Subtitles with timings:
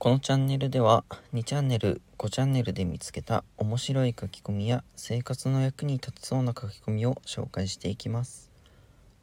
[0.00, 8.50] このチャンネルでは2チャンネル5チャンネルで見つけた面白い書き込みや生活の役に立ちそうな書き込みを紹介していきます。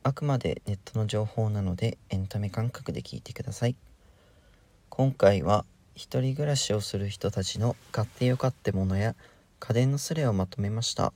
[0.03, 3.75] あくまでネットの情報なのでエンタメ感覚で聞いてください。
[4.89, 9.15] 今回は一人暮らしをする人たちの買ってよかったものや
[9.59, 11.11] 家電のスレをまとめました。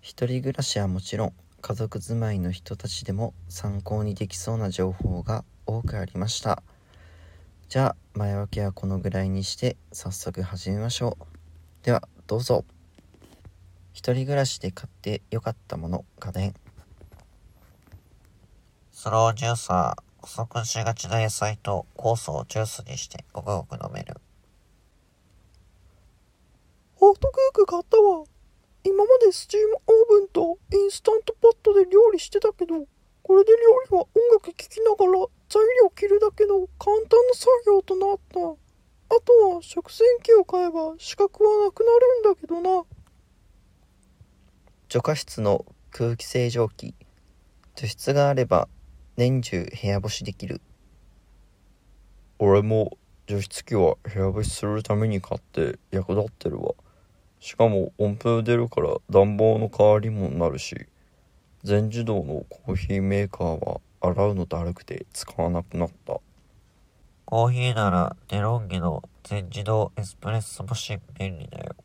[0.00, 1.32] 一人暮らしはもちろん
[1.62, 6.64] 家族住まいの人たちでも参考にできそうな情報が多くありました。
[7.70, 12.64] じゃあ前置きはこのぐらいにして早速始めましょうではどうぞ
[13.92, 16.54] 一人暮らしで買ってよかったもの家電
[18.90, 24.16] スロージューサー、不足しがちな野菜と酵素をジュースにしてごくごく飲める。
[26.96, 28.24] ホットクック買ったわ。
[28.82, 32.84] 今までスチームオーブンとインスタントポットで料理してたけど、
[33.30, 38.40] これで料理は音楽聴きながら材料切るだけの簡単な作業となった。
[38.40, 41.92] あとは食洗機を買えば資格はなくな
[42.24, 42.84] るんだけどな。
[44.88, 46.96] 除加室の空気清浄機
[47.76, 48.66] 除湿があれば
[49.16, 50.60] 年中部屋干しできる
[52.40, 56.74] 俺も除湿機は部屋干しするために買って役立ってるわ
[57.38, 60.88] しかも温風出るから暖房の代わりもなるし
[61.62, 66.20] 全自動のコーヒーメーカーは洗うのだるくて使わなくなった。
[67.26, 71.76] コーヒーならデロンギの全自動エスプレッソマシン便利だよ。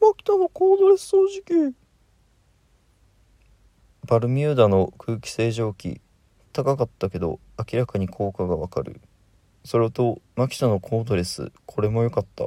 [0.00, 1.76] マキタのコードレス掃除機。
[4.06, 6.00] バルミューダの空気清浄機。
[6.52, 9.00] 高かったけど明らかに効果がわかる。
[9.64, 12.46] それとマキタのコードレスこれも良かった。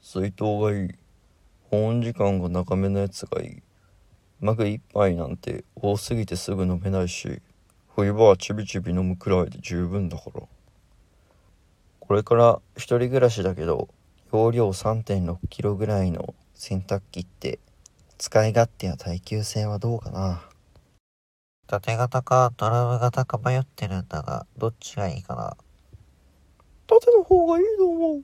[0.00, 0.90] 水筒がいい。
[1.70, 3.62] 保温時間が長めのやつがいい
[4.42, 7.40] マグ一杯なんて多すぎてすぐ飲めないし
[7.94, 10.42] 冬場はちびちび飲むくらいで十分だから
[12.00, 13.88] これから一人暮らしだけど
[14.32, 17.60] 容量 3.6kg ぐらいの洗濯機って
[18.18, 20.42] 使い勝手や耐久性はどうかな
[21.68, 25.56] 縦型かドラム型か迷ってるんだが、どっちがいいかな？
[26.86, 28.22] 縦の方がいいと思う。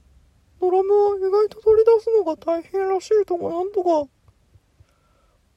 [0.60, 4.10] ドラムは意外と取り出すのが大変らしいとかなんとか。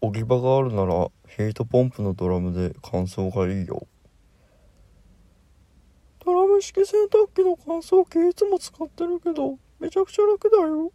[0.03, 3.87] 置き場があるならヒートポンプのドラムで乾燥がいいよ
[6.25, 10.91] ドラム式洗濯機の乾燥機いつも使ってるけど、めちゃくちゃ楽だよ。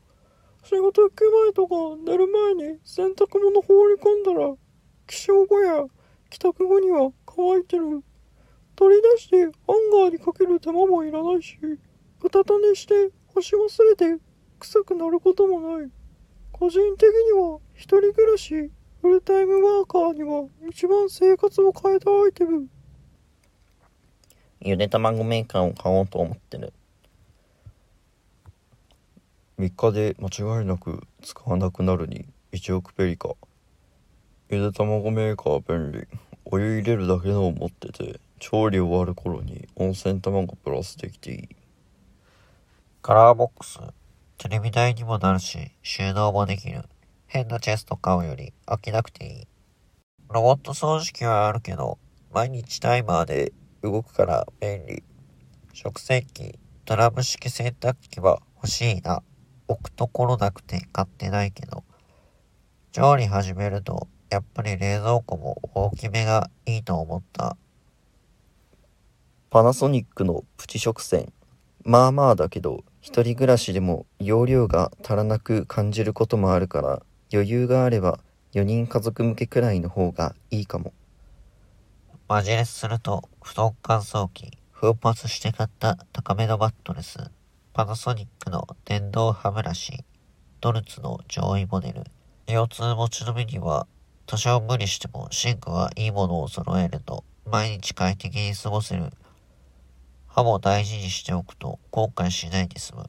[0.63, 1.75] 仕事行く前とか
[2.05, 4.55] 寝る前に洗濯物放り込んだら、
[5.07, 5.85] 起床後や
[6.31, 8.03] 帰宅後には乾いてる。
[8.77, 14.23] 取り出してハンガーにかける手間もいらないし、うたた寝して干し忘れて
[14.61, 15.91] 臭くなることもない。
[16.53, 18.71] 個人的には一人暮らし、
[19.07, 22.67] フルタイムワーカーには一番生活を変えたアイテム。
[24.61, 26.73] ゆで卵メーカーを買おうと思ってる
[29.61, 33.35] 3日で間違いなく使わなくなるに1億ペリカ
[34.51, 36.09] ゆで卵メーカー便利
[36.45, 41.49] お湯入れるだけのを持ってて調理終わる頃に温泉卵プラスできていい
[43.03, 43.79] カラーボックス。
[44.37, 46.83] テレビ台にもなるし、収納もできる。
[47.27, 49.49] 変なチェスト買うより飽きなくていい。
[50.33, 51.99] ロボット掃除機はあるけど、
[52.33, 55.03] 毎日タイマーで動くから便利。
[55.73, 59.23] 食洗機、ドラム式洗濯機は欲しいな。
[59.69, 61.85] 置くところなくて買ってないけど。
[62.93, 67.57] 調理始めると、やっぱり冷蔵庫も大きめがいいと思った。
[69.51, 71.33] パナソニックのプチ食洗
[71.85, 78.21] まあまあだけど一人暮らしでも容量が足らなく感じることもあるから余裕があれば
[78.53, 80.93] 4人家族向けくらいの方がいいかも
[82.29, 87.19] マジレスすると、布団乾燥機、奮発して買った高めのマットレス、
[87.73, 90.05] パナソニックの電動歯ブラシ、
[90.61, 92.03] ドルツの上位モデル、
[92.49, 93.87] 腰痛持ちのみには、
[94.27, 99.13] 多少無理してもシンクはいいものを揃えると、毎日快適に過ごせる。
[100.27, 103.09] 歯も大事にしておくと後悔しないで済む。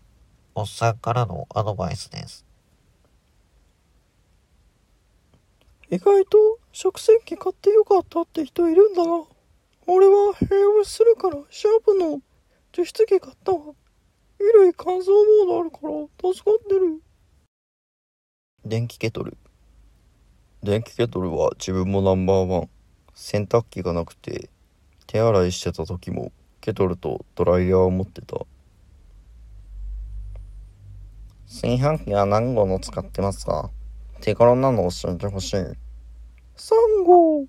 [0.53, 2.46] おっさんからのアドバイスです。
[5.89, 6.38] 意外と
[6.74, 9.24] 食洗機買ってよかったって人いるんだな。
[9.86, 12.22] 俺は部屋干しするからシャープの
[12.74, 13.60] 除湿機買ったわ。
[14.38, 15.12] 衣類乾燥
[15.45, 17.01] モードあるから助かってる。
[18.66, 19.38] 電気ケトル
[20.62, 22.69] 電気ケトルは自分もナンバーワン
[23.13, 24.50] 洗濯機がなくて
[25.06, 28.45] 手洗いしてた時もケトルとドライヤーを持ってた
[31.48, 33.72] 炊飯器は何号の使ってますか
[34.22, 37.46] 手頃なのを教えてほしい3号。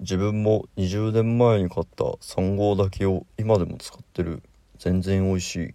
[0.00, 4.42] 自分も20年前に買った3号だけを今でも使ってる
[4.78, 5.72] 全然美味しい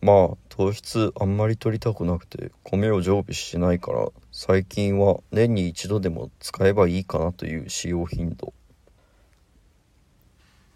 [0.00, 8.52] まあ糖質あんまり取りたくなくて米を常備しないから最近は年に一度でも使えばいいかなという使用頻度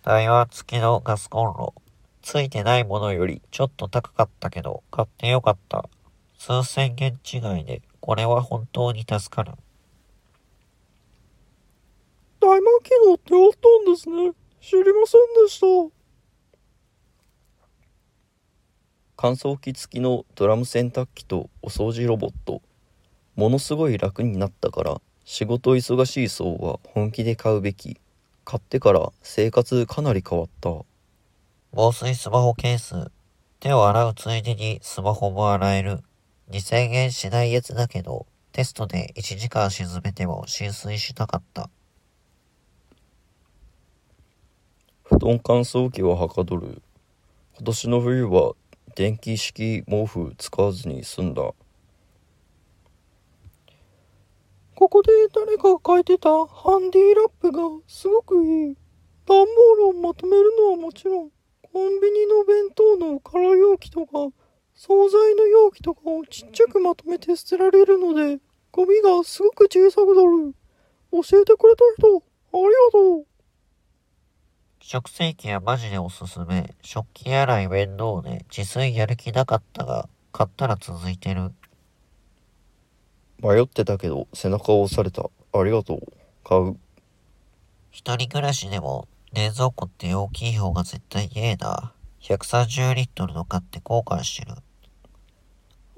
[0.03, 1.75] 台湾付きのガスコンロ。
[2.23, 5.91] ついてないものよりちょっと高かったけど、買ってよかった。
[6.39, 9.53] 数千円違いで、これは本当に助かる。
[12.41, 14.33] タイマー機能ってあったんですね。
[14.61, 15.67] 知りませんでした。
[19.17, 22.63] 乾燥機付きのドラム洗濯機とお掃除ロボット
[23.37, 27.99] ものすごい楽になったから仕事忙しい層は本気で買うべき
[28.47, 30.71] 買ってから生活かなり変わった
[31.73, 33.11] 防水スマホケース。
[33.61, 36.01] 手を洗うついでにスマホも洗える。
[36.51, 41.71] 2000円しないやつだけど、テストで1時間沈めても浸水しなかった。
[45.05, 46.83] 布団乾燥機ははかどる
[47.57, 48.53] 今年の冬は
[48.95, 51.53] 電気式毛布使わずに済んだ
[54.81, 58.77] ここで誰かが書いてたハンディラップがすごくいい。
[59.27, 61.31] 段ボールをまとめるのはもちろん、
[61.73, 64.35] コンビニの弁当の空容器とか、
[64.83, 68.39] 惣菜の容器とかをちっちゃくまとめて捨てられるので、
[68.73, 70.55] ゴミがすごく小さくなる。
[71.13, 73.27] 教えてくれた人、ありがとう。
[74.81, 76.75] 食洗機はマジでおすすめ。
[76.81, 81.53] 食器洗い面倒で自炊やる気なかったが、買ったら続いてる。
[83.43, 86.01] 迷ってたけど背中を押されたありがとう
[86.43, 86.77] 買う
[87.91, 91.93] 一人暮らしでも冷蔵庫って大きい方が絶対ええな。
[92.23, 94.55] 130リットルの買って後悔してる。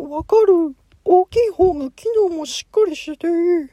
[0.08, 0.74] わかる。
[1.04, 3.70] 大きい方が機能もしっかりしていい。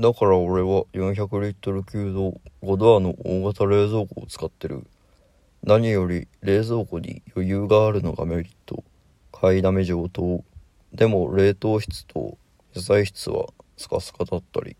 [0.00, 4.86] だから俺は400リットル級の5ドアの大型冷蔵庫を使ってる
[5.64, 8.84] 何より冷蔵庫に余裕があるのがメリット
[9.32, 10.44] 買いだめ上等
[10.92, 12.38] でも冷凍室と
[12.76, 13.46] 野菜室は
[13.76, 14.76] スカスカだったり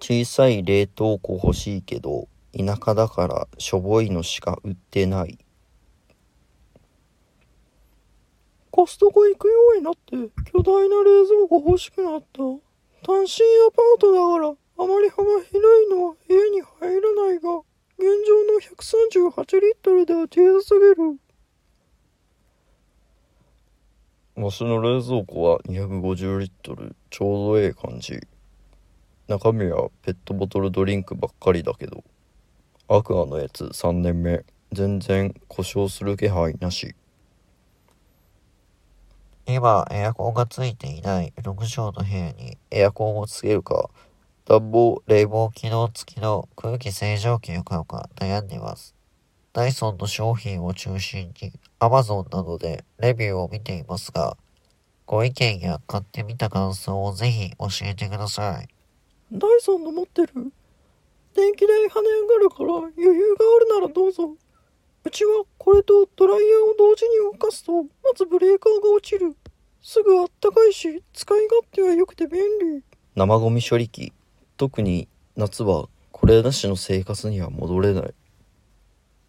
[0.00, 2.26] 小さい冷凍庫欲しいけど
[2.56, 5.38] 田舎だからしょぼいのしか売ってない
[8.76, 10.10] コストコ行くようになって
[10.52, 12.42] 巨大な冷蔵庫欲しくなった。
[13.02, 17.62] 単身アパートだからあまり幅広いのは家に入らないが、
[17.96, 21.18] 現状の138リットルでは小さすぎる。
[24.44, 28.20] わしの冷蔵庫は250リットルちょうどええ感じ
[29.26, 32.04] 中身はペットボトルドリンクばっかりだけど
[32.88, 36.94] アクアのやつ3年目全然故障する気配なし
[39.44, 43.90] 今、エアコンがついていない6畳の部屋にエアコンをつけるか、
[44.44, 48.94] 暖房、冷房機能付きの空気清浄機を買うか悩んでいます。
[49.52, 54.36] ダイソンの商品を中心に Amazon などでレビューを見ていますが、
[55.06, 58.68] ご意見や買ってみた感想をぜひ教えてください。
[59.32, 60.52] ダイソンの持ってる？
[61.36, 64.34] 電気代跳ね上がるから余裕があるならどうぞ。
[65.04, 69.36] うちはこれとドライヤーを同時に動かすと、まずブレーカーが落ちる。
[69.82, 72.82] すぐあったかいし、使い勝手は良くて便利。
[73.14, 74.14] 生ゴミ処理機
[74.56, 78.14] 特に夏はこれなしの生活には戻れない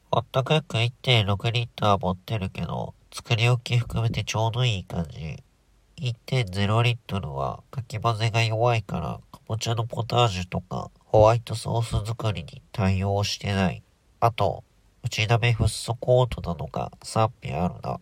[0.09, 5.43] ホットクック1.6リッター持ってるけど、作り置き含めてちょうどいい感じ。
[6.01, 13.81] 1.0リットルはかき混ぜが弱いから、かぼちゃのポタージュとかホワイトソース作りに対応してない。
[14.19, 14.65] あと、
[15.03, 18.01] 内鍋フッ素コートなのが賛否あるな。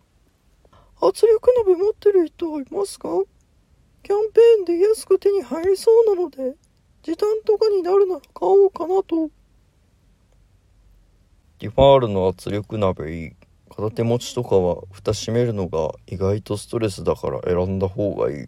[1.00, 3.08] 圧力鍋持ってる人はいますか？
[4.02, 6.56] キャンペーンで安く手に入りそうなので、
[7.04, 9.30] 時短とかになるなら買おうかなと。
[11.60, 13.32] ティファールの圧力鍋いい
[13.70, 18.46] 片手持ちとかは蓋閉めるのが意外とストレスだから選んだ方がいい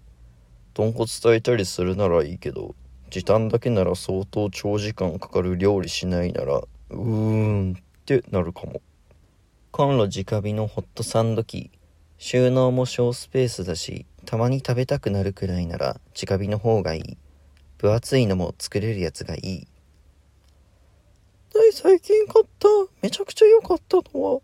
[0.74, 2.74] 豚骨炊いたりするならいいけど
[3.10, 8.80] 時短だけなら相当長時間かかる料理しないならうーんってなるかも。
[9.70, 11.70] コンロ直火のホットサンド機。
[12.18, 17.16] 収納も小スペースだしたまに食べたくなるくらいなら直火の方がいい。
[17.78, 19.68] 分厚いのも作れるやつがいい。
[21.72, 22.68] 最近買った。
[23.02, 24.40] めちゃくちゃ良かったのは、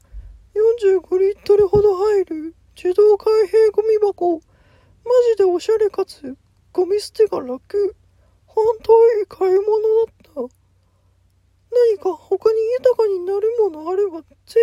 [0.54, 2.54] 45リットルほど入る。
[2.76, 4.40] 自動開閉ゴミ箱。
[5.04, 6.36] マジでおしゃれかつ、
[6.72, 7.96] ゴミ捨てが楽。
[8.54, 9.62] 本当いい買い物
[10.06, 10.54] だった。
[11.70, 14.60] 何か他に豊かになるものあれば、ぜ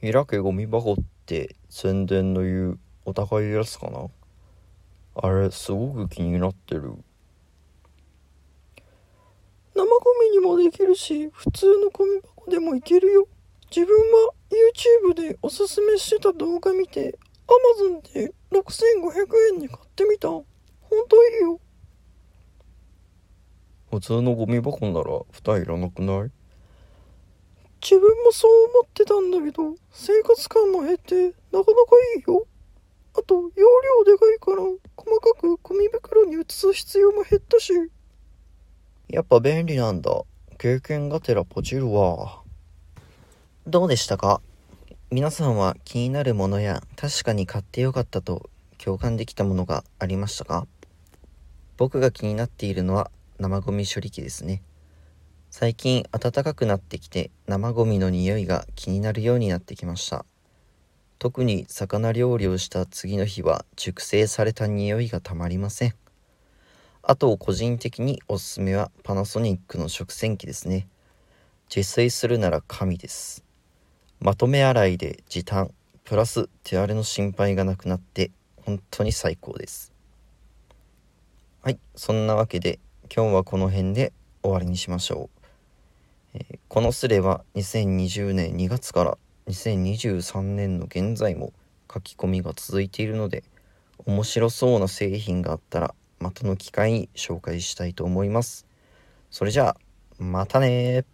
[0.00, 0.12] ひ。
[0.12, 4.08] 開けゴミ箱って宣伝の言うお高いやつかな？
[5.20, 6.92] あれすごく気になってる
[9.74, 13.26] 生ゴミにもできるし普通のゴミ箱でもいけるよ
[13.74, 14.32] 自分は
[15.10, 17.18] YouTube でおすすめしてた動画見て
[17.80, 20.28] Amazon で6500円で買ってみた
[20.90, 21.60] ほんといいよ。
[23.90, 26.30] 普通のゴミ箱なら蓋いらなくない？
[27.80, 31.64] 自分もそう思ってたんだけど生活感も減ってなかなか
[32.16, 32.46] いいよ。
[33.16, 34.62] あと容量でかいから
[34.96, 37.72] 細かくゴミ袋に移す必要も減ったし。
[39.08, 40.22] やっぱ便利なんだ。
[40.58, 42.42] 経験がてらポチるわ。
[43.66, 44.40] どうでしたか？
[45.10, 50.66] 皆さんは気になるものや確かに買ってよかったと共感できたものがありましたか？
[51.78, 53.08] 僕が気になっているのは
[53.38, 54.62] 生ゴミ処理機ですね。
[55.48, 60.26] 最近暖かくなってきて生ゴミの匂いが気になるようになってきました。
[61.20, 65.94] 特に魚料理をした次の日は熟成された匂いがたまりません。
[67.04, 70.88] あと個人的におすすめはパナソニックの食洗機ですね。
[71.74, 73.44] 自炊するなら神です。
[74.18, 75.70] まとめ洗いで時短
[76.02, 79.97] プラス手荒れの心配がなくなって本当に最高です。
[81.68, 82.78] はいそんなわけで
[83.14, 85.28] 今日はこの辺で終わりにしましょ
[86.32, 91.52] う、えーこのスレは2020年2月から2023年の現在も
[91.92, 93.44] 書き込みが続いているので
[94.06, 98.64] 面白そうな製品があったらまたの機会に紹介したいと思います。
[99.30, 99.76] それじゃあ
[100.18, 101.04] またね